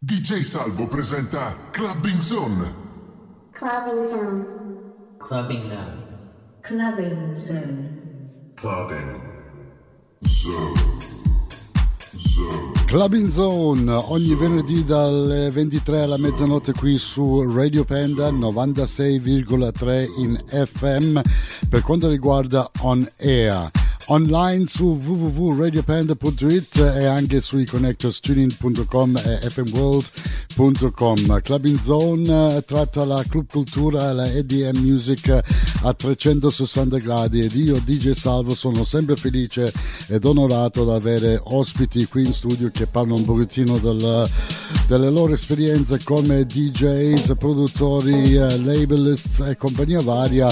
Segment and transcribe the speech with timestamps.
[0.00, 2.72] DJ Salvo presenta Clubbing Zone.
[3.50, 4.46] Clubbing Zone.
[5.18, 6.06] Clubbing Zone.
[6.60, 8.52] Clubbing Zone.
[8.54, 9.20] Clubbing
[10.22, 10.78] Zone.
[12.22, 12.72] Zone.
[12.86, 21.18] Clubbing Zone ogni venerdì dalle 23 alla mezzanotte qui su Radio Panda 96,3 in FM
[21.68, 23.77] per quanto riguarda On Air
[24.08, 31.40] online su www.radiopanda.it e anche sui connectors tuning.com e fmworld.com.
[31.42, 35.40] Club in Zone eh, tratta la club cultura e la EDM music
[35.82, 39.72] a 360 gradi ed io DJ Salvo sono sempre felice
[40.06, 44.28] ed onorato ad avere ospiti qui in studio che parlano un pochettino del,
[44.86, 50.48] delle loro esperienze come DJs, produttori, eh, labelists e compagnia varia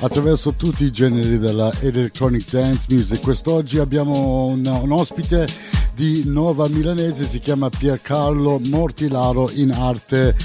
[0.00, 3.20] attraverso tutti i generi della electronic dance music.
[3.20, 5.46] Quest'oggi abbiamo un, un ospite
[5.94, 10.36] di Nova Milanese, si chiama Piercarlo Mortilaro in arte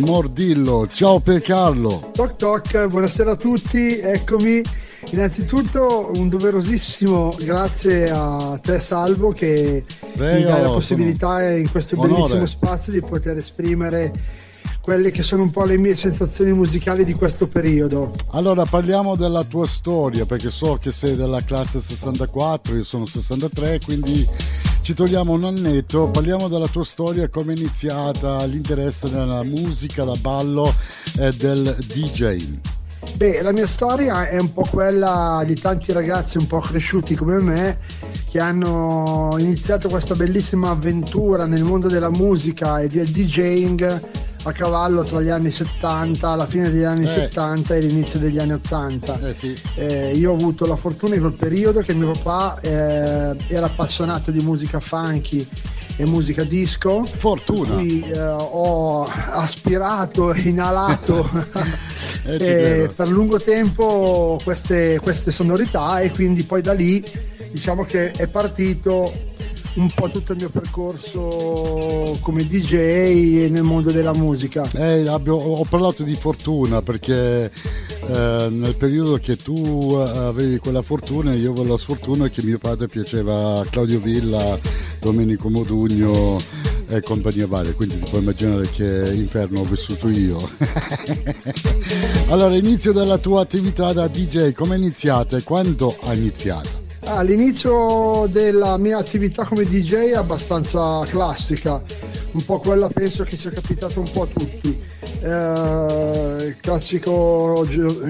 [0.00, 0.86] Mordillo.
[0.86, 2.10] Ciao Piercarlo.
[2.14, 4.62] Toc toc, buonasera a tutti, eccomi.
[5.10, 9.84] Innanzitutto un doverosissimo grazie a te Salvo che
[10.14, 12.14] Prego, mi dai la possibilità in questo onore.
[12.14, 14.12] bellissimo spazio di poter esprimere
[14.88, 18.14] quelle che sono un po' le mie sensazioni musicali di questo periodo.
[18.30, 23.80] Allora parliamo della tua storia perché so che sei della classe 64, io sono 63,
[23.84, 24.26] quindi
[24.80, 30.14] ci togliamo un annetto, parliamo della tua storia, come è iniziata l'interesse nella musica, da
[30.18, 30.72] ballo
[31.18, 32.58] e del DJ.
[33.16, 37.38] Beh, la mia storia è un po' quella di tanti ragazzi un po' cresciuti come
[37.40, 37.78] me
[38.30, 45.04] che hanno iniziato questa bellissima avventura nel mondo della musica e del DJing a cavallo
[45.04, 47.08] tra gli anni 70, la fine degli anni Eh.
[47.08, 49.20] 70 e l'inizio degli anni 80.
[49.28, 53.36] Eh sì, Eh, io ho avuto la fortuna in quel periodo che mio papà eh,
[53.48, 55.46] era appassionato di musica funky
[55.96, 57.02] e musica disco.
[57.02, 57.74] fortuna.
[57.74, 61.28] Qui eh, ho aspirato inalato
[62.24, 67.04] Eh, per lungo tempo queste, queste sonorità e quindi poi da lì
[67.50, 69.10] diciamo che è partito
[69.78, 74.68] un po' tutto il mio percorso come DJ nel mondo della musica.
[74.74, 80.82] Eh, abbia- ho parlato di fortuna perché eh, nel periodo che tu eh, avevi quella
[80.82, 84.58] fortuna io avevo la sfortuna che mio padre piaceva Claudio Villa,
[85.00, 86.40] Domenico Modugno
[86.90, 90.48] e compagnia varia, quindi ti puoi immaginare che inferno ho vissuto io.
[92.30, 96.87] allora, inizio della tua attività da DJ, come è iniziata e quando ha iniziato?
[97.10, 101.82] All'inizio della mia attività come DJ è abbastanza classica,
[102.32, 104.78] un po' quella penso che sia capitato un po' a tutti.
[105.20, 107.66] Eh, classico,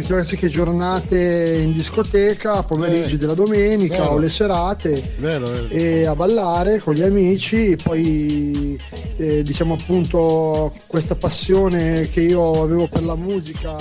[0.07, 4.11] classiche giornate in discoteca, pomeriggi Eh, della domenica vero.
[4.11, 5.69] o le serate Vero, vero.
[5.71, 8.79] e a ballare con gli amici, poi
[9.17, 13.77] eh, diciamo appunto questa passione che io avevo per la musica,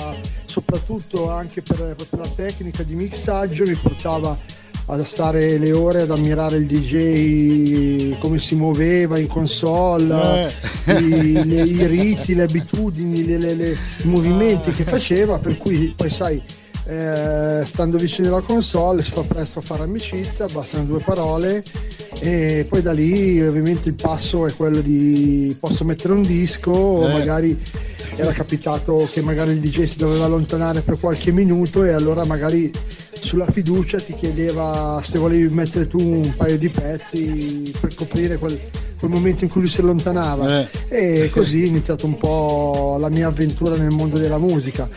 [0.46, 4.38] soprattutto anche per, per la tecnica di mixaggio, mi portava
[4.90, 10.50] a stare le ore ad ammirare il DJ come si muoveva in console,
[10.86, 10.92] Eh.
[11.00, 13.72] i, le- i riti, le abitudini, le- le-
[14.02, 16.42] i movimenti che faceva, per cui poi sai,
[16.86, 21.62] eh, stando vicino alla console si fa presto a fare amicizia, bastano due parole
[22.20, 27.06] e poi da lì ovviamente il passo è quello di posso mettere un disco o
[27.08, 27.12] Eh.
[27.12, 27.56] magari
[28.18, 32.70] era capitato che magari il DJ si doveva allontanare per qualche minuto e allora magari
[33.20, 38.58] sulla fiducia ti chiedeva se volevi mettere tu un paio di pezzi per coprire quel,
[38.98, 40.68] quel momento in cui lui si allontanava Eh.
[40.88, 44.88] e così è iniziata un po' la mia avventura nel mondo della musica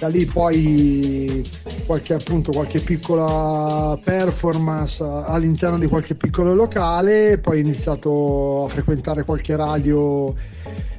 [0.00, 1.46] da lì poi
[1.86, 9.24] qualche appunto qualche piccola performance all'interno di qualche piccolo locale poi ho iniziato a frequentare
[9.24, 10.34] qualche radio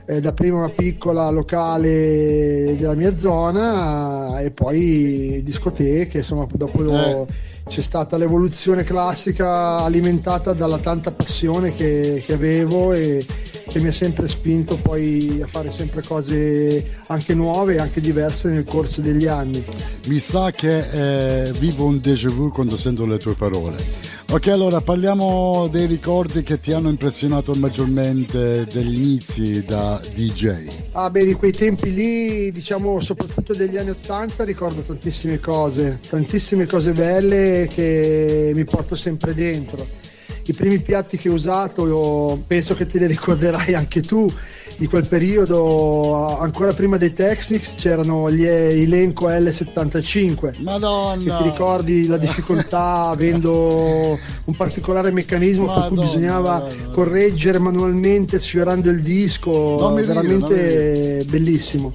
[0.06, 6.82] eh, da prima una piccola locale della mia zona e poi discoteche, insomma dopo
[7.26, 7.26] Eh.
[7.66, 13.26] c'è stata l'evoluzione classica alimentata dalla tanta passione che, che avevo e
[13.74, 18.52] che mi ha sempre spinto poi a fare sempre cose anche nuove e anche diverse
[18.52, 19.64] nel corso degli anni.
[20.06, 24.12] Mi sa che eh, vivo un déjà vu quando sento le tue parole.
[24.30, 30.68] Ok, allora parliamo dei ricordi che ti hanno impressionato maggiormente degli inizi da DJ.
[30.92, 36.68] Ah beh, di quei tempi lì, diciamo soprattutto degli anni Ottanta, ricordo tantissime cose, tantissime
[36.68, 40.03] cose belle che mi porto sempre dentro.
[40.46, 44.30] I primi piatti che ho usato, io penso che te li ricorderai anche tu,
[44.76, 50.62] di quel periodo, ancora prima dei Technics, c'erano gli elenco L75.
[50.62, 51.38] Madonna!
[51.38, 56.92] Che ti ricordi la difficoltà avendo un particolare meccanismo Madonna, per cui bisognava Madonna.
[56.92, 61.94] correggere manualmente sfiorando il disco, veramente dire, bellissimo.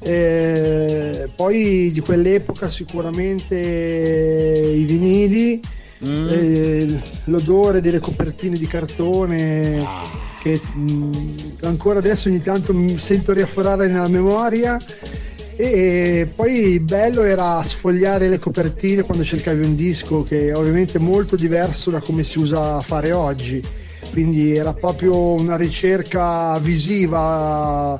[0.00, 5.60] E poi di quell'epoca sicuramente i vinili,
[6.04, 6.28] mm.
[6.28, 9.84] eh, l'odore delle copertine di cartone
[10.40, 11.12] che mh, mm,
[11.62, 14.78] ancora adesso ogni tanto mi sento riafforare nella memoria.
[15.60, 21.34] E poi bello era sfogliare le copertine quando cercavi un disco che è ovviamente molto
[21.34, 23.60] diverso da come si usa a fare oggi.
[24.12, 27.98] Quindi era proprio una ricerca visiva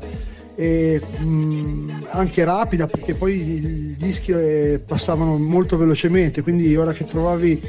[0.55, 6.43] e mm, anche rapida perché poi i dischi eh, passavano molto velocemente.
[6.43, 7.61] Quindi ora che trovavi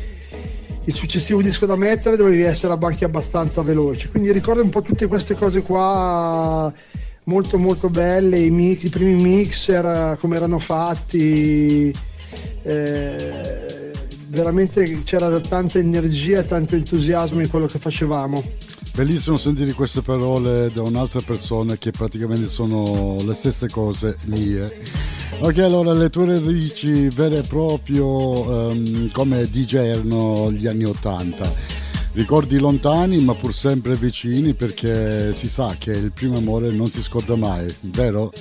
[0.85, 5.07] il successivo disco da mettere dovevi essere anche abbastanza veloce quindi ricordo un po' tutte
[5.07, 6.71] queste cose qua
[7.25, 11.93] molto molto belle i, mix, i primi mixer come erano fatti
[12.63, 13.91] eh,
[14.27, 18.43] veramente c'era tanta energia e tanto entusiasmo in quello che facevamo
[18.99, 24.69] Bellissimo sentire queste parole da un'altra persona che praticamente sono le stesse cose mie.
[25.41, 31.53] Ok, allora le tue radici vere e proprie um, come DJ erano gli anni 80
[32.13, 37.01] ricordi lontani ma pur sempre vicini perché si sa che il primo amore non si
[37.01, 38.31] scorda mai, vero?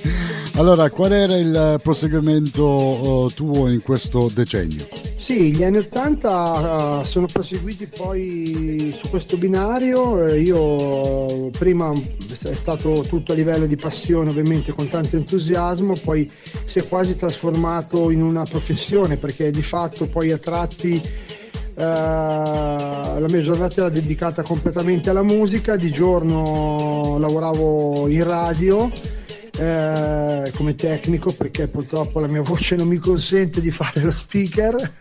[0.59, 4.85] Allora, qual era il proseguimento uh, tuo in questo decennio?
[5.15, 13.05] Sì, gli anni 80 uh, sono proseguiti poi su questo binario, io prima è stato
[13.07, 16.29] tutto a livello di passione ovviamente con tanto entusiasmo, poi
[16.65, 23.27] si è quasi trasformato in una professione perché di fatto poi a tratti eh, la
[23.29, 29.17] mia giornata era dedicata completamente alla musica, di giorno lavoravo in radio
[29.59, 34.91] eh, come tecnico perché purtroppo la mia voce non mi consente di fare lo speaker.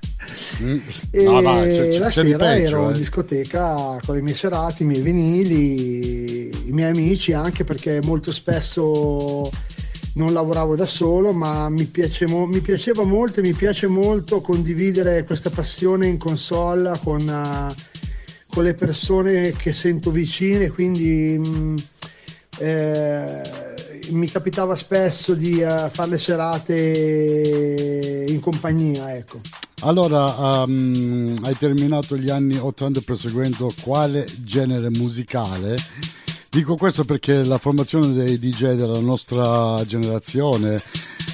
[0.61, 0.79] Mm.
[1.13, 2.93] E no, no, c'è, c'è, la sera peggio, ero eh.
[2.93, 8.33] in discoteca con i miei serati, i miei vinili, i miei amici anche perché molto
[8.33, 9.49] spesso
[10.15, 15.23] non lavoravo da solo, ma mi, piace, mi piaceva molto e mi piace molto condividere
[15.23, 17.73] questa passione in console con, uh,
[18.49, 21.77] con le persone che sento vicine, quindi mh, mm,
[22.59, 23.77] eh,
[24.11, 26.75] mi capitava spesso di uh, fare le serate
[28.29, 29.15] in compagnia.
[29.17, 29.41] Ecco.
[29.81, 35.77] Allora, um, hai terminato gli anni 80 proseguendo quale genere musicale?
[36.51, 40.81] Dico questo perché la formazione dei DJ della nostra generazione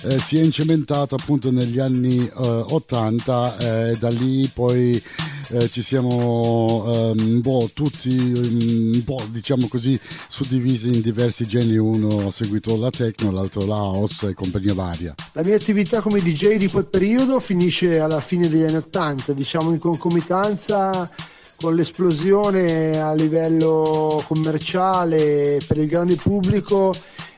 [0.06, 5.02] eh, si è incimentata appunto negli anni eh, 80 eh, e da lì poi
[5.50, 9.99] eh, ci siamo ehm, po' tutti un po' diciamo così
[10.29, 15.14] suddivisi in diversi generi uno ha seguito la techno l'altro la house e compagnia varia
[15.32, 19.70] la mia attività come DJ di quel periodo finisce alla fine degli anni 80 diciamo
[19.70, 21.11] in concomitanza
[21.56, 26.94] con l'esplosione a livello commerciale per il grande pubblico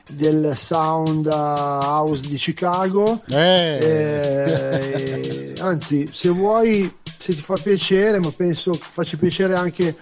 [0.09, 3.21] del sound house di Chicago.
[3.29, 3.77] Eh.
[3.81, 6.91] Eh, anzi, se vuoi,
[7.27, 9.93] se ti fa piacere, ma penso faccia piacere anche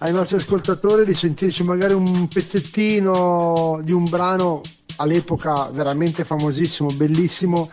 [0.00, 4.60] ai nostri ascoltatori di sentirci magari un pezzettino di un brano
[4.96, 7.70] all'epoca veramente famosissimo, bellissimo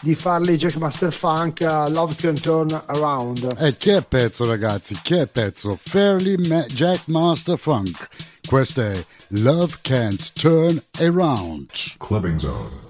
[0.00, 3.56] di farle Jackmaster Funk uh, Love Can Turn Around.
[3.58, 8.08] E che pezzo ragazzi, che pezzo, Fairly Ma- Jackmaster Funk.
[8.46, 11.70] Questo è Love Can't Turn Around.
[11.98, 12.88] Clubbing Zone.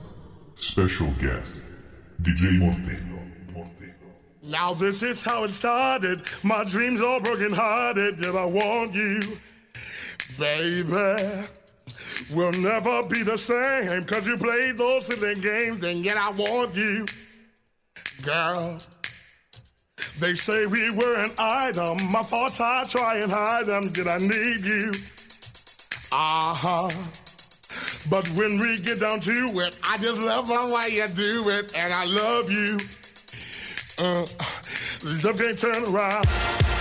[0.55, 1.61] Special guest
[2.15, 3.10] DJ Mortello.
[4.51, 6.23] Now this is how it started.
[6.43, 8.17] My dreams are broken hearted.
[8.17, 9.21] Did I want you,
[10.41, 11.47] baby?
[12.35, 16.75] We'll never be the same because you played those silly games and yet I want
[16.75, 17.07] you.
[18.25, 18.81] Girl,
[20.19, 21.99] they say we were an item.
[22.11, 23.93] My thoughts I try and hide them.
[23.93, 24.91] Did I need you?
[26.11, 26.91] Uh huh.
[28.11, 31.73] But when we get down to it, I just love the way you do it,
[31.77, 32.79] and I love you.
[34.01, 34.25] Uh,
[35.23, 36.80] love can't turn around.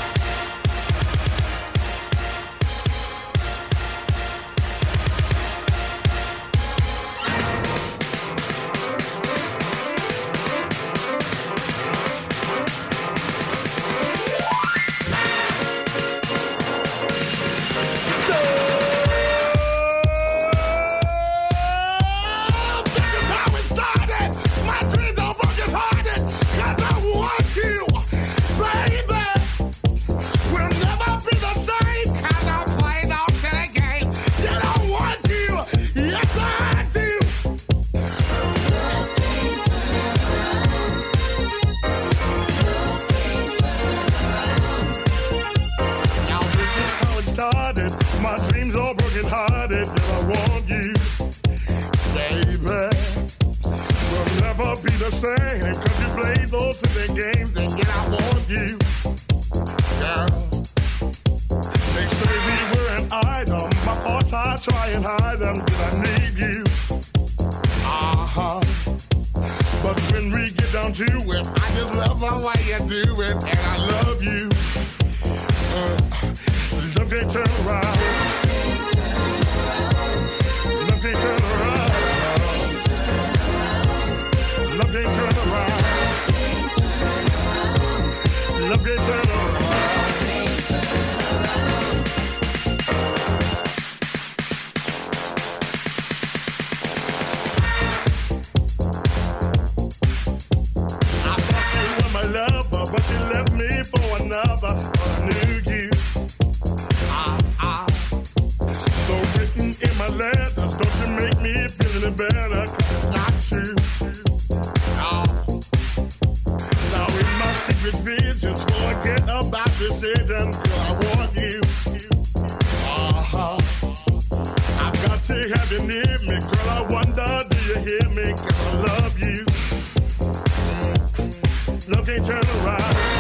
[131.89, 133.18] Love can't turn around.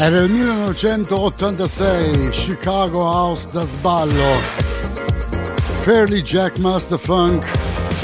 [0.00, 4.40] Era il 1986, Chicago House da sballo.
[5.82, 7.44] Fairly Jack Master Funk,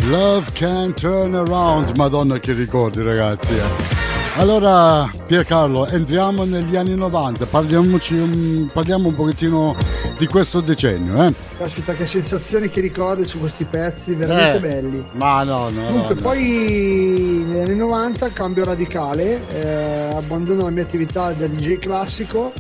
[0.09, 1.97] Love Can Turn Around.
[1.97, 3.53] Madonna che ricordi ragazzi.
[3.53, 3.93] eh.
[4.37, 9.77] Allora, Piercarlo, entriamo negli anni 90, parliamoci parliamo un pochettino
[10.17, 11.25] di questo decennio.
[11.27, 11.35] Eh?
[11.59, 15.05] Caspita, che sensazioni che ricordi su questi pezzi, veramente Eh, belli.
[15.13, 20.83] Ma no, no, Comunque, no, poi negli anni 90 cambio radicale, eh, abbandono la mia
[20.83, 22.53] attività da DJ classico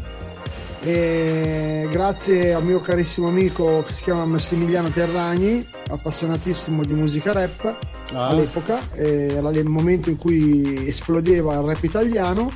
[0.82, 7.76] e grazie al mio carissimo amico che si chiama Massimiliano Terragni, appassionatissimo di musica rap
[8.12, 8.28] Ah.
[8.28, 12.52] all'epoca, era il momento in cui esplodeva il rap italiano.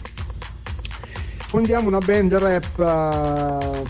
[1.49, 3.83] Fondiamo una band rap eh,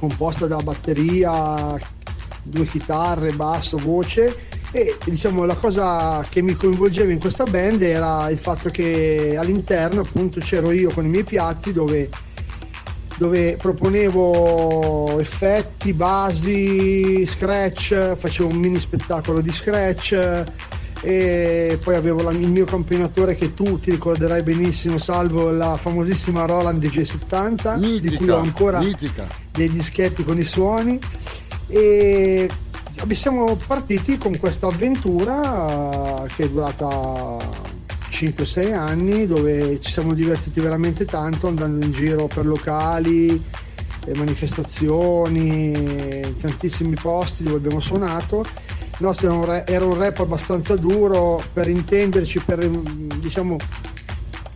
[0.00, 1.78] composta da batteria,
[2.42, 8.30] due chitarre, basso, voce e diciamo la cosa che mi coinvolgeva in questa band era
[8.30, 12.08] il fatto che all'interno appunto c'ero io con i miei piatti dove,
[13.18, 20.44] dove proponevo effetti, basi, scratch, facevo un mini spettacolo di scratch
[21.02, 26.44] e poi avevo la- il mio campionatore che tu ti ricorderai benissimo salvo la famosissima
[26.44, 29.26] Roland DJ70 di cui ho Mitica, ancora mitica.
[29.60, 30.98] Dei dischetti con i suoni
[31.66, 32.48] e
[33.10, 37.36] siamo partiti con questa avventura eh, che è durata
[38.10, 43.42] 5-6 anni dove ci siamo divertiti veramente tanto andando in giro per locali,
[44.06, 48.40] eh, manifestazioni, tantissimi posti dove abbiamo suonato.
[48.40, 53.58] Il nostro era un, ra- era un rap abbastanza duro per intenderci, per diciamo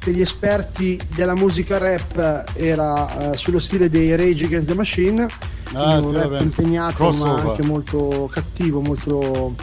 [0.05, 5.27] per gli esperti della musica rap era eh, sullo stile dei Rage Against the Machine,
[5.73, 6.43] Ah, un sì, rap vabbè.
[6.43, 7.47] impegnato ma Crossover.
[7.47, 9.55] anche molto cattivo, molto,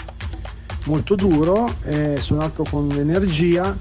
[0.85, 3.77] molto duro, eh, suonato con energia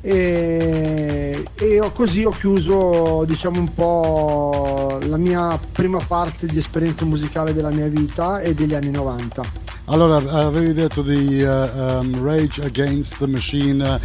[0.00, 7.04] e, e ho- così ho chiuso diciamo un po' la mia prima parte di esperienza
[7.04, 9.42] musicale della mia vita e degli anni 90.
[9.86, 10.16] Allora,
[10.46, 13.98] avevi detto di eh, um, Rage Against the Machine,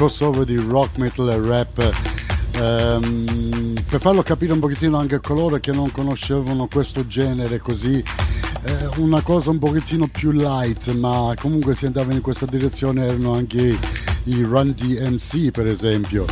[0.00, 1.92] crossover di rock, metal e rap.
[2.56, 7.98] Ehm, per farlo capire un pochettino anche a coloro che non conoscevano questo genere così,
[7.98, 13.34] eh, una cosa un pochettino più light, ma comunque si andava in questa direzione erano
[13.34, 13.78] anche
[14.24, 16.24] i Run DMC per esempio.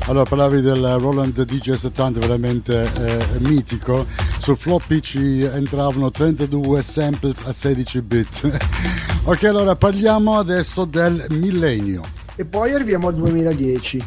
[0.00, 4.04] Allora parlavi del Roland DJ70 veramente eh, mitico,
[4.36, 8.58] sul floppy ci entravano 32 samples a 16 bit.
[9.24, 12.13] ok, allora parliamo adesso del millennio.
[12.36, 14.04] E poi arriviamo al 2010.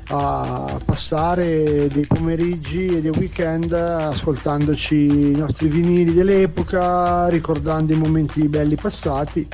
[0.08, 8.46] a passare dei pomeriggi e dei weekend ascoltandoci i nostri vinili dell'epoca, ricordando i momenti
[8.48, 9.46] belli passati.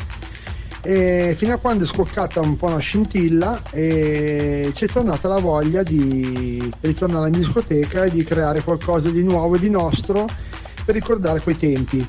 [0.82, 5.38] E fino a quando è scoccata un po' una scintilla e ci è tornata la
[5.38, 10.26] voglia di ritornare in discoteca e di creare qualcosa di nuovo e di nostro
[10.84, 12.06] per ricordare quei tempi.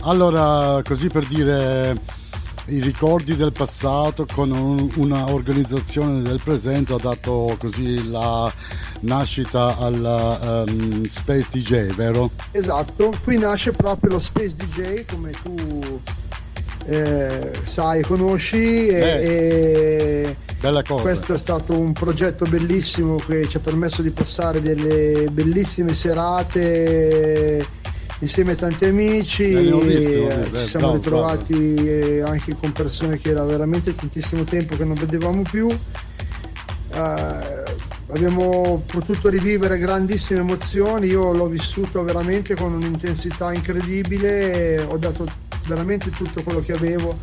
[0.00, 1.96] Allora, così per dire
[2.66, 8.50] i ricordi del passato con un, una organizzazione del presente ha dato così la
[9.00, 12.30] nascita al um, Space DJ, vero?
[12.52, 16.00] Esatto, qui nasce proprio lo Space DJ come tu
[16.86, 20.36] eh, sai conosci e, e
[21.00, 27.66] questo è stato un progetto bellissimo che ci ha permesso di passare delle bellissime serate
[28.24, 31.88] insieme a tanti amici, eh, visti, eh, ci siamo bravo, ritrovati bravo.
[31.88, 35.68] Eh, anche con persone che era veramente tantissimo tempo che non vedevamo più.
[35.68, 37.62] Eh,
[38.08, 45.26] abbiamo potuto rivivere grandissime emozioni, io l'ho vissuto veramente con un'intensità incredibile, ho dato
[45.66, 47.18] veramente tutto quello che avevo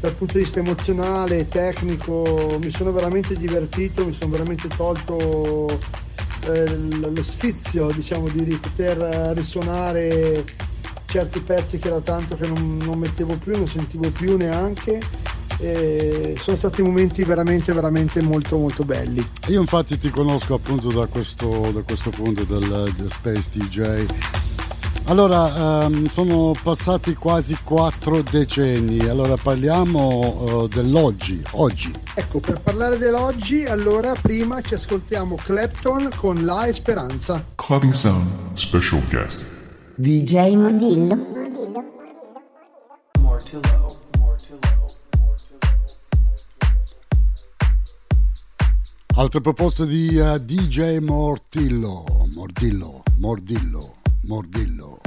[0.00, 5.78] dal punto di vista emozionale, tecnico, mi sono veramente divertito, mi sono veramente tolto
[6.46, 10.44] eh, lo sfizio diciamo di poter eh, risuonare
[11.06, 15.00] certi pezzi che era tanto che non, non mettevo più, non sentivo più neanche.
[15.58, 21.06] E sono stati momenti veramente veramente molto molto belli io infatti ti conosco appunto da
[21.06, 24.04] questo, da questo punto del, del Space DJ
[25.06, 31.92] allora, um, sono passati quasi quattro decenni, allora parliamo uh, dell'oggi, oggi.
[32.14, 37.44] Ecco, per parlare dell'oggi, allora prima ci ascoltiamo Clapton con La Speranza.
[37.54, 39.44] Clubbing Sound, special guest.
[39.94, 41.34] DJ Mordillo.
[49.14, 53.94] Altre proposte di uh, DJ Mortillo, Mordillo, Mordillo.
[54.26, 55.00] Mordillo.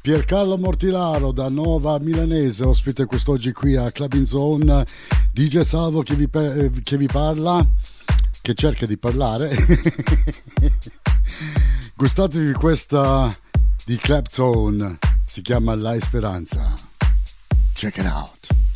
[0.00, 4.84] Piercarlo Mortilaro da Nova Milanese, ospite quest'oggi qui a Club in Zone.
[5.32, 7.66] DJ Salvo che vi, eh, che vi parla,
[8.40, 9.54] che cerca di parlare.
[11.94, 13.34] Gustatevi questa
[13.84, 16.72] di Clapton, si chiama La Speranza.
[17.74, 18.67] Check it out.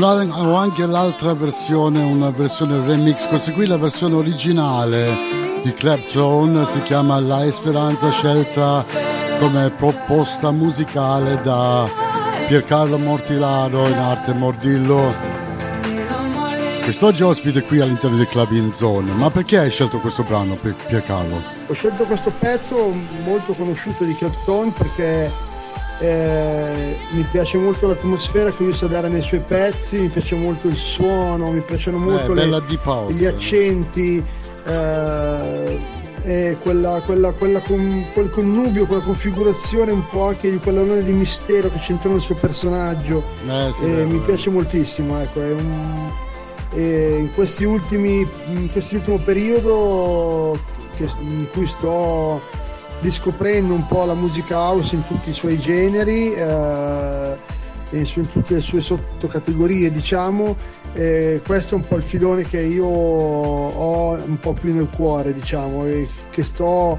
[0.00, 5.16] Ho anche l'altra versione, una versione remix, questa qui è la versione originale
[5.60, 8.84] di Clapton, si chiama La Esperanza scelta
[9.40, 11.90] come proposta musicale da
[12.46, 15.12] Piercarlo Mortilaro in arte Mordillo.
[16.84, 21.42] Quest'oggi ospite qui all'interno del Club in Zone, ma perché hai scelto questo brano Piercarlo?
[21.66, 25.46] Ho scelto questo pezzo molto conosciuto di Clapton perché
[26.00, 30.68] eh, mi piace molto l'atmosfera che lui sa dare nei suoi pezzi, mi piace molto
[30.68, 32.62] il suono, mi piacciono molto eh, le,
[33.10, 34.24] gli accenti,
[34.64, 41.12] eh, quella, quella, quella con, quel connubio, quella configurazione un po' anche di quell'alone di
[41.12, 43.24] mistero che c'è intorno al suo personaggio.
[43.48, 46.12] Eh, sì, mi piace moltissimo, ecco, un,
[46.74, 50.56] in, questi ultimi, in quest'ultimo periodo
[50.96, 52.40] che, in cui sto
[53.00, 57.36] riscoprendo un po' la musica house in tutti i suoi generi eh,
[57.90, 60.56] e in tutte le sue sottocategorie diciamo
[60.92, 65.32] eh, questo è un po' il filone che io ho un po' più nel cuore
[65.32, 66.98] diciamo e che sto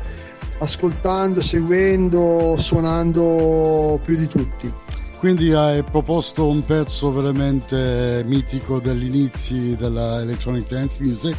[0.60, 4.72] ascoltando, seguendo, suonando più di tutti.
[5.18, 11.36] Quindi hai proposto un pezzo veramente mitico degli inizi della electronic dance music.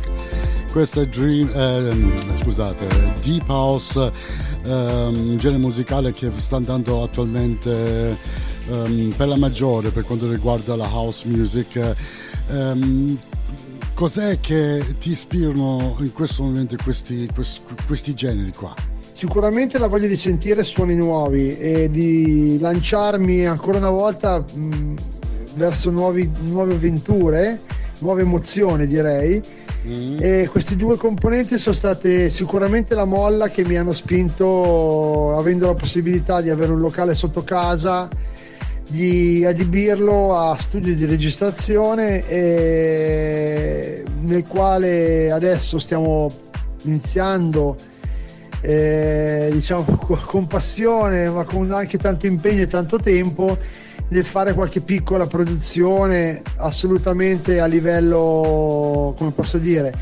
[0.71, 4.13] Questo è Dream, eh, scusate, Deep House
[4.65, 8.17] um, genere musicale che sta andando attualmente
[8.69, 11.95] um, per la maggiore per quanto riguarda la house music.
[12.49, 13.19] Um,
[13.95, 18.75] cos'è che ti ispirano in questo momento questi, questi, questi generi qua?
[19.13, 24.95] Sicuramente la voglia di sentire suoni nuovi e di lanciarmi ancora una volta mh,
[25.57, 27.61] verso nuovi, nuove avventure,
[27.99, 29.43] nuove emozioni direi
[29.87, 30.19] Mm.
[30.21, 35.75] E questi due componenti sono state sicuramente la molla che mi hanno spinto, avendo la
[35.75, 38.09] possibilità di avere un locale sotto casa,
[38.89, 42.25] di adibirlo a studio di registrazione
[44.21, 46.29] nel quale adesso stiamo
[46.83, 47.77] iniziando
[48.63, 49.85] eh, diciamo
[50.27, 53.57] con passione ma con anche tanto impegno e tanto tempo
[54.11, 59.93] nel fare qualche piccola produzione assolutamente a livello, come posso dire,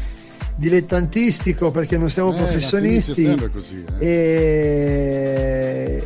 [0.56, 4.06] dilettantistico perché non siamo eh, professionisti così, eh.
[4.06, 5.22] e,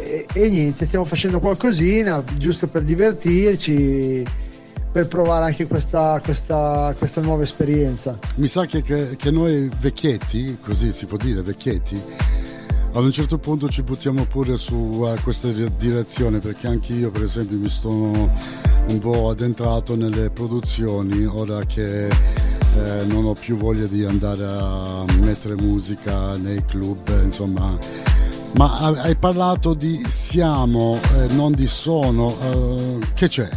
[0.04, 4.24] e, e, niente, stiamo facendo qualcosina giusto per divertirci
[4.92, 8.18] per provare anche questa, questa, questa nuova esperienza.
[8.36, 11.98] Mi sa che, che, che noi vecchietti, così si può dire, vecchietti,
[12.94, 17.22] ad un certo punto ci buttiamo pure su uh, questa direzione perché anche io per
[17.22, 18.31] esempio mi sono
[18.88, 25.05] un po' addentrato nelle produzioni ora che eh, non ho più voglia di andare a
[25.20, 27.78] mettere musica nei club insomma
[28.57, 33.48] ma hai parlato di siamo eh, non di sono eh, che c'è?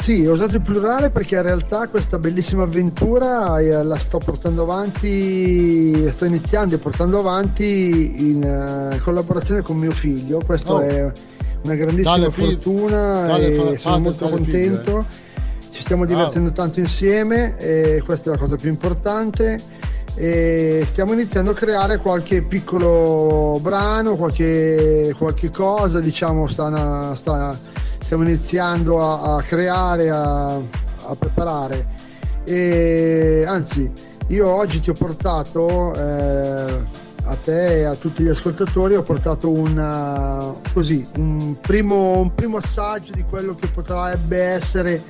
[0.00, 4.62] Sì, ho usato il plurale perché in realtà questa bellissima avventura eh, la sto portando
[4.62, 10.40] avanti, sto iniziando e portando avanti in uh, collaborazione con mio figlio.
[10.44, 10.80] Questa oh.
[10.80, 11.12] è
[11.62, 15.06] una grandissima tale fortuna tale e fa, sono molto contento.
[15.10, 16.52] Figlio, Ci stiamo divertendo oh.
[16.52, 19.60] tanto insieme e questa è la cosa più importante.
[20.14, 27.58] E stiamo iniziando a creare qualche piccolo brano, qualche, qualche cosa, diciamo, sta, una, sta
[28.00, 31.98] stiamo iniziando a, a creare, a, a, preparare.
[32.44, 33.90] E anzi,
[34.28, 36.80] io oggi ti ho portato eh,
[37.24, 42.56] a te e a tutti gli ascoltatori, ho portato una, così, un, primo, un primo
[42.56, 45.02] assaggio di quello che potrebbe essere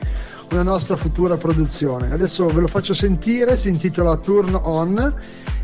[0.52, 2.12] una nostra futura produzione.
[2.12, 5.14] Adesso ve lo faccio sentire, si intitola Turn On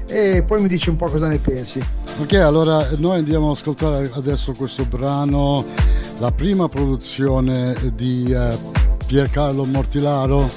[0.09, 1.85] e poi mi dici un po' cosa ne pensi.
[2.21, 5.65] Ok, allora noi andiamo ad ascoltare adesso questo brano
[6.19, 8.57] la prima produzione di eh,
[9.07, 10.49] Piercarlo Mortilaro.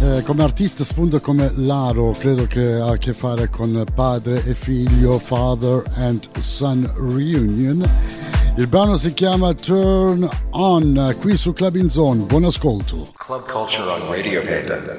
[0.00, 4.54] Eh, come artista spunta come Laro, credo che ha a che fare con padre e
[4.54, 8.33] figlio, father and son reunion.
[8.56, 12.22] Il brano si chiama Turn On, qui su Club in Zone.
[12.22, 13.08] Buon ascolto.
[13.16, 14.96] Club Culture on Radio Panda.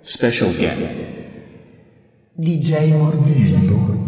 [0.00, 0.96] Special guest.
[2.32, 4.01] DJ Mordillo.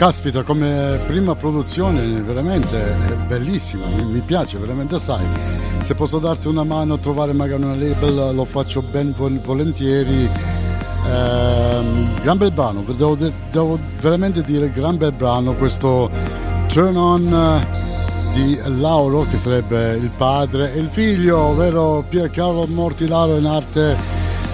[0.00, 2.96] Caspita, come prima produzione veramente
[3.28, 5.22] bellissima, mi, piace veramente assai.
[5.82, 10.24] Se posso darti una mano a trovare magari una label lo faccio ben volentieri.
[10.24, 11.82] Eh,
[12.22, 16.10] gran bel brano, devo, devo, veramente dire gran bel brano questo
[16.68, 17.66] Turn On
[18.32, 24.09] di Lauro che sarebbe il padre e il figlio, ovvero Piercarlo Mortilaro in arte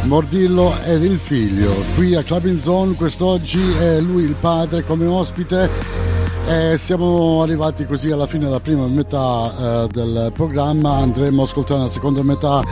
[0.07, 1.73] Mordillo ed il figlio.
[1.95, 5.69] Qui a Clubbing Zone quest'oggi è lui il padre come ospite.
[6.49, 9.53] E siamo arrivati così alla fine della prima metà
[9.85, 10.99] eh, del programma.
[10.99, 12.63] Andremo a ascoltare la seconda metà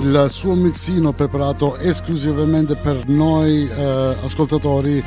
[0.00, 5.02] il suo mixino preparato esclusivamente per noi eh, ascoltatori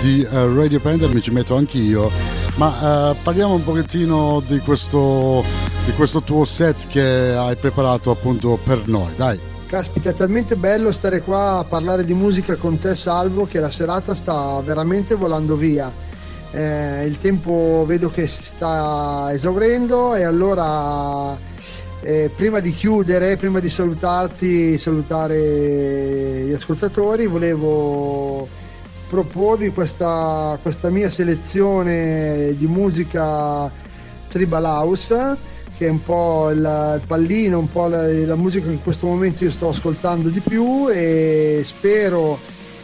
[0.00, 1.08] di eh, Radio Panda.
[1.08, 2.10] Mi ci metto anch'io.
[2.56, 5.44] Ma eh, parliamo un pochettino di questo,
[5.84, 9.12] di questo tuo set che hai preparato appunto per noi.
[9.14, 9.57] Dai.
[9.68, 13.68] Caspita, è talmente bello stare qua a parlare di musica con te, Salvo, che la
[13.68, 15.92] serata sta veramente volando via.
[16.52, 21.36] Eh, il tempo vedo che si sta esaurendo e allora
[22.00, 28.48] eh, prima di chiudere, prima di salutarti, salutare gli ascoltatori, volevo
[29.10, 33.70] proporvi questa, questa mia selezione di musica
[34.28, 35.36] tribal house
[35.78, 39.44] che è un po' il pallino, un po' la, la musica che in questo momento
[39.44, 42.36] io sto ascoltando di più e spero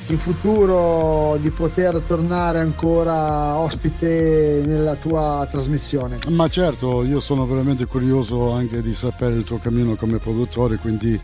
[0.08, 6.18] in futuro di poter tornare ancora ospite nella tua trasmissione.
[6.28, 11.20] Ma certo, io sono veramente curioso anche di sapere il tuo cammino come produttore, quindi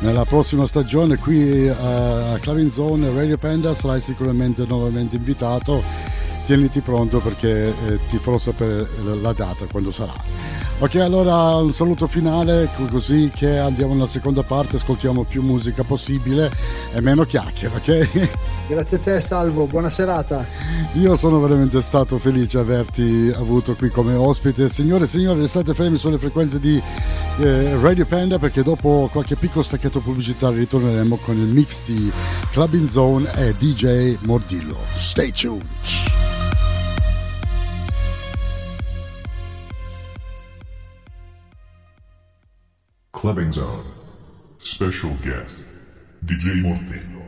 [0.00, 5.82] nella prossima stagione qui a Clavin Zone Radio Panda sarai sicuramente nuovamente invitato.
[6.46, 8.86] Tieniti pronto perché eh, ti farò sapere
[9.20, 10.14] la data quando sarà.
[10.80, 16.52] Ok, allora un saluto finale, così che andiamo nella seconda parte, ascoltiamo più musica possibile
[16.94, 18.30] e meno chiacchiere, ok?
[18.68, 20.46] Grazie a te Salvo, buona serata.
[20.92, 24.68] Io sono veramente stato felice di averti avuto qui come ospite.
[24.68, 26.80] Signore e signori, restate fermi sulle frequenze di
[27.40, 32.08] eh, Radio Panda perché dopo qualche piccolo stacchetto pubblicitario ritorneremo con il mix di
[32.52, 34.76] Clubbing Zone e DJ Mordillo.
[34.94, 36.37] Stay tuned!
[43.20, 43.82] Clubbing Zone.
[44.58, 45.64] Special guest,
[46.20, 47.26] DJ Mortello.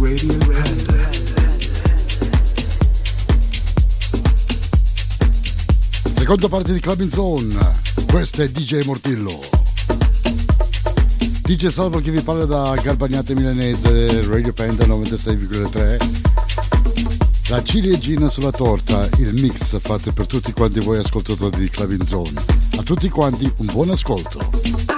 [0.00, 1.10] Radio Panda.
[6.10, 7.54] Seconda parte di Clubbing Zone.
[8.06, 9.38] Questo è DJ Mortillo.
[11.42, 16.65] DJ Salvo che vi parla da Garbagnate Milanese, Radio Panda 96,3
[17.48, 22.04] la ciliegina sulla torta, il mix fatto per tutti quanti voi ascoltatori di Club in
[22.04, 22.32] Zone.
[22.78, 24.95] A tutti quanti un buon ascolto.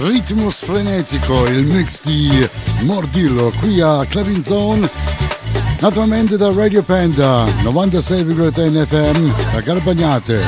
[0.00, 2.48] Ritmo frenetico, il mix di
[2.80, 4.88] Mordillo qui a Clubbing Zone.
[5.80, 10.42] Naturalmente da Radio Panda 96,3 FM da Garbagnate.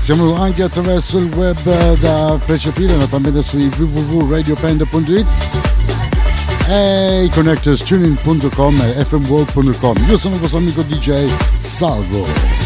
[0.00, 5.26] Siamo anche attraverso il web da percepire naturalmente su www.radiopanda.it
[6.68, 9.96] e i connectors tuning.com e fmworld.com.
[10.08, 11.28] Io sono il vostro amico DJ
[11.58, 12.59] Salvo.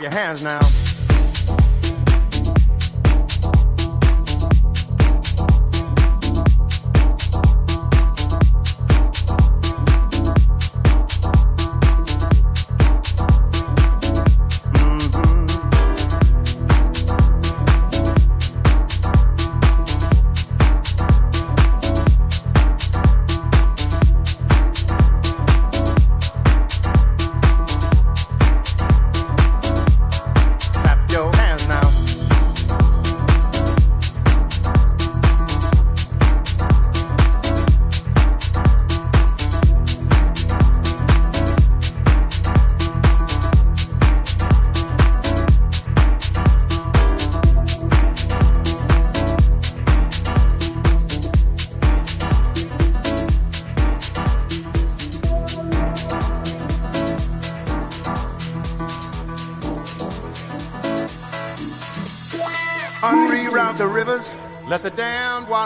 [0.00, 0.87] Your hands now.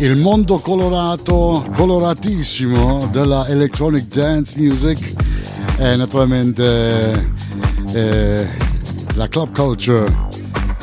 [0.00, 5.12] Il mondo colorato, coloratissimo della electronic dance music
[5.76, 7.32] e naturalmente
[7.92, 8.48] eh,
[9.14, 10.28] la club culture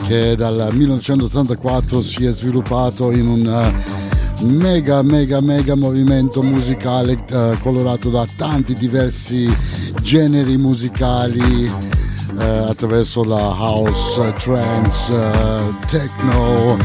[0.05, 7.57] che dal 1984 si è sviluppato in un eh, mega mega mega movimento musicale eh,
[7.61, 9.51] colorato da tanti diversi
[10.01, 11.65] generi musicali
[12.39, 16.77] eh, attraverso la house, trance, eh, techno,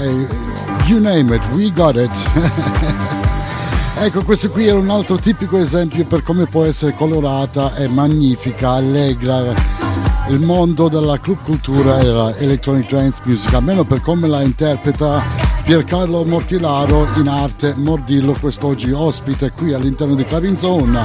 [0.00, 0.49] eh,
[0.90, 2.10] you name it, we got it.
[4.02, 8.70] Ecco, questo qui era un altro tipico esempio per come può essere colorata e magnifica,
[8.70, 9.52] allegra
[10.30, 15.22] il mondo della club cultura e della electronic dance music, almeno per come la interpreta
[15.64, 21.02] Piercarlo Mortilaro in arte Mordillo, quest'oggi ospite qui all'interno di Clubbing Zone.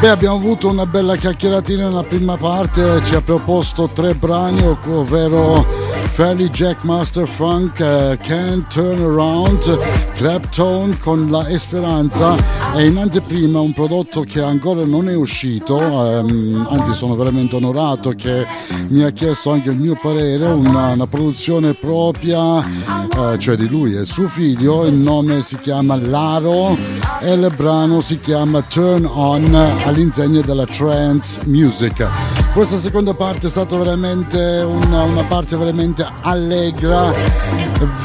[0.00, 5.83] Beh, abbiamo avuto una bella chiacchieratina nella prima parte, ci ha proposto tre brani, ovvero
[6.14, 9.80] Fairly Jackmaster Funk, uh, Can't Turn Around,
[10.14, 12.36] Claptone con La Esperanza
[12.72, 18.10] e in anteprima un prodotto che ancora non è uscito, um, anzi sono veramente onorato
[18.10, 18.46] che
[18.90, 23.96] mi ha chiesto anche il mio parere, una, una produzione propria, uh, cioè di lui
[23.96, 26.78] e suo figlio, il nome si chiama Laro
[27.20, 29.52] e il brano si chiama Turn On
[29.84, 32.33] all'insegna della trance music.
[32.54, 37.12] Questa seconda parte è stata veramente una, una parte veramente allegra,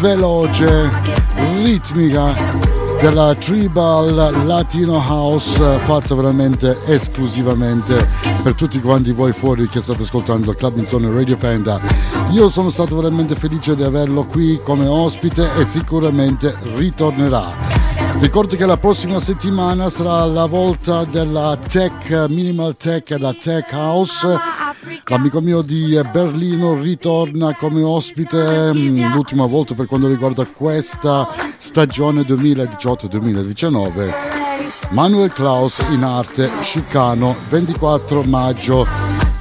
[0.01, 0.89] veloce,
[1.61, 2.33] ritmica
[2.99, 8.07] della tribal latino house fatta veramente esclusivamente
[8.41, 11.79] per tutti quanti voi fuori che state ascoltando Club in Zone Radio Panda.
[12.31, 17.68] Io sono stato veramente felice di averlo qui come ospite e sicuramente ritornerà
[18.19, 23.71] Ricordo che la prossima settimana sarà la volta della Tech, Minimal Tech e la Tech
[23.71, 24.27] House.
[25.05, 32.23] L'amico mio di Berlino ritorna come ospite mm, l'ultima volta per quanto riguarda questa stagione
[32.23, 34.13] 2018-2019.
[34.91, 38.85] Manuel Klaus in arte Chicano 24 maggio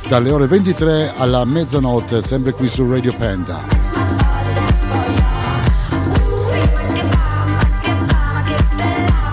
[0.09, 3.78] dalle ore 23 alla mezzanotte sempre qui su Radio Panda.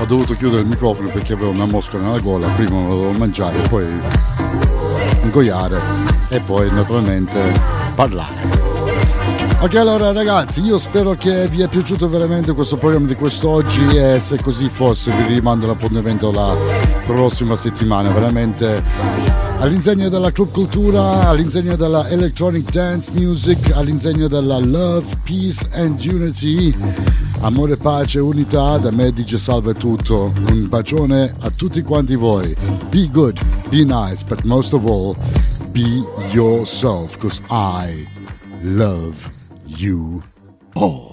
[0.06, 3.68] Ho dovuto chiudere il microfono perché avevo una mosca nella gola, prima lo dovevo mangiare,
[3.68, 3.88] poi
[5.24, 5.80] ingoiare
[6.30, 7.40] e poi naturalmente
[7.96, 8.74] parlare.
[9.62, 14.20] Ok allora ragazzi io spero che vi è piaciuto veramente questo programma di quest'oggi e
[14.20, 16.56] se così fosse vi rimando l'appuntamento la
[17.06, 18.84] prossima settimana veramente
[19.58, 26.76] all'insegna della club cultura, all'insegna della electronic dance music, all'insegna della love, peace and unity
[27.46, 30.34] Amore, pace, unità, da me dice salve tutto.
[30.50, 32.56] Un bacione a tutti quanti voi.
[32.90, 33.40] Be good,
[33.70, 35.16] be nice, but most of all,
[35.70, 38.08] be yourself, because I
[38.64, 39.32] love
[39.64, 40.24] you
[40.74, 41.05] all.